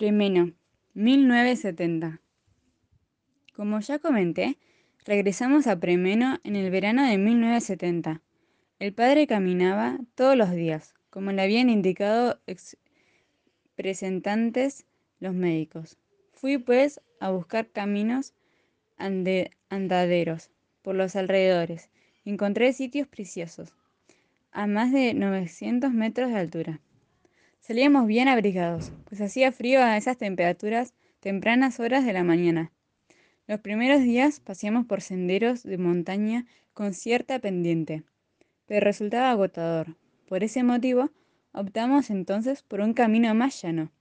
[0.00, 0.54] Premeno,
[0.94, 2.22] 1970.
[3.52, 4.56] Como ya comenté,
[5.04, 8.22] regresamos a Premeno en el verano de 1970.
[8.78, 12.40] El padre caminaba todos los días, como le habían indicado
[13.74, 14.86] presentantes
[15.18, 15.98] los médicos.
[16.32, 18.32] Fui pues a buscar caminos
[18.96, 20.48] andaderos
[20.80, 21.90] por los alrededores.
[22.24, 23.74] Encontré sitios preciosos,
[24.50, 26.80] a más de 900 metros de altura.
[27.60, 32.72] Salíamos bien abrigados, pues hacía frío a esas temperaturas tempranas horas de la mañana.
[33.46, 38.02] Los primeros días paseamos por senderos de montaña con cierta pendiente,
[38.66, 39.94] pero resultaba agotador.
[40.26, 41.10] Por ese motivo,
[41.52, 43.92] optamos entonces por un camino más llano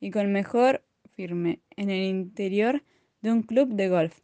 [0.00, 0.82] y con mejor
[1.14, 2.82] firme en el interior
[3.22, 4.18] de un club de golf.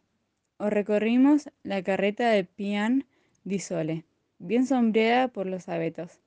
[0.57, 3.05] O recorrimos la carreta de Pian
[3.45, 4.03] di Sole,
[4.37, 6.19] bien sombreada por los abetos,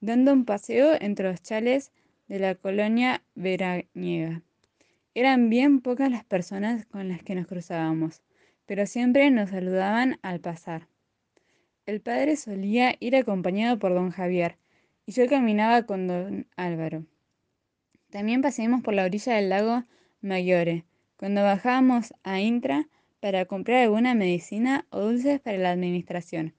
[0.00, 1.90] dando un paseo entre los chales
[2.28, 4.42] de la colonia veraniega.
[5.14, 8.22] Eran bien pocas las personas con las que nos cruzábamos,
[8.66, 10.88] pero siempre nos saludaban al pasar.
[11.86, 14.56] El padre solía ir acompañado por don Javier,
[15.06, 17.04] y yo caminaba con don Álvaro.
[18.10, 19.84] También paseamos por la orilla del lago
[20.20, 20.84] Maggiore,
[21.16, 22.88] cuando bajábamos a Intra
[23.20, 26.54] para comprar alguna medicina o dulces para la administración.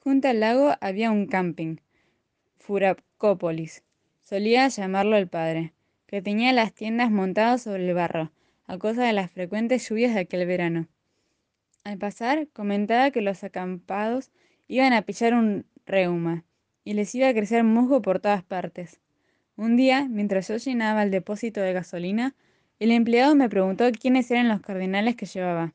[0.00, 1.76] Junto al lago había un camping,
[2.58, 3.82] Furacópolis,
[4.28, 5.72] solía llamarlo el padre,
[6.08, 8.32] que tenía las tiendas montadas sobre el barro,
[8.66, 10.88] a causa de las frecuentes lluvias de aquel verano.
[11.84, 14.32] Al pasar, comentaba que los acampados
[14.66, 16.44] iban a pillar un reuma
[16.82, 19.00] y les iba a crecer musgo por todas partes.
[19.54, 22.34] Un día, mientras yo llenaba el depósito de gasolina,
[22.80, 25.72] el empleado me preguntó quiénes eran los cardenales que llevaba.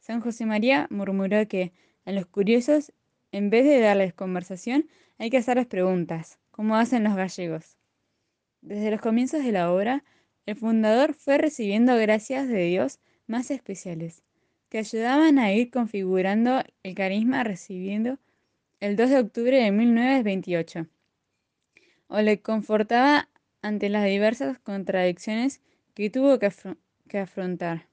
[0.00, 1.72] San José María murmuró que
[2.04, 2.92] a los curiosos,
[3.32, 7.75] en vez de darles conversación, hay que hacerles preguntas, como hacen los gallegos.
[8.66, 10.02] Desde los comienzos de la obra,
[10.44, 14.24] el fundador fue recibiendo gracias de Dios más especiales,
[14.70, 18.18] que ayudaban a ir configurando el carisma recibiendo
[18.80, 20.88] el 2 de octubre de 1928,
[22.08, 23.28] o le confortaba
[23.62, 25.60] ante las diversas contradicciones
[25.94, 27.86] que tuvo que, afrontar.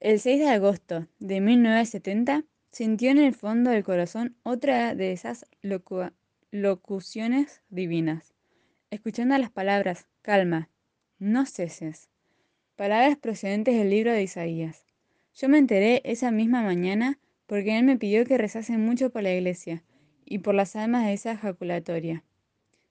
[0.00, 5.44] El 6 de agosto de 1970 sintió en el fondo del corazón otra de esas
[6.50, 8.32] locuciones divinas
[8.90, 10.68] escuchando las palabras, calma,
[11.18, 12.10] no ceses.
[12.74, 14.84] Palabras procedentes del libro de Isaías.
[15.34, 19.32] Yo me enteré esa misma mañana porque él me pidió que rezase mucho por la
[19.32, 19.84] iglesia
[20.24, 22.24] y por las almas de esa ejaculatoria.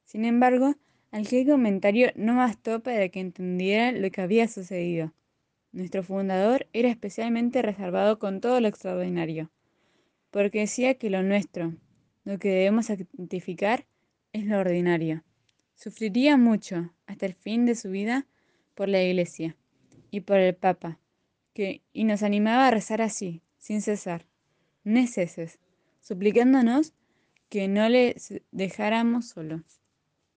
[0.05, 0.75] Sin embargo,
[1.11, 5.13] aquel comentario no bastó para que entendiera lo que había sucedido.
[5.71, 9.51] Nuestro fundador era especialmente reservado con todo lo extraordinario,
[10.31, 11.73] porque decía que lo nuestro,
[12.23, 13.85] lo que debemos santificar,
[14.33, 15.23] es lo ordinario.
[15.79, 18.27] Sufriría mucho hasta el fin de su vida
[18.75, 19.55] por la Iglesia
[20.11, 20.99] y por el Papa,
[21.53, 24.27] que, y nos animaba a rezar así, sin cesar,
[24.83, 25.57] no ceses,
[26.01, 26.91] suplicándonos
[27.47, 28.17] que no le
[28.51, 29.63] dejáramos solo.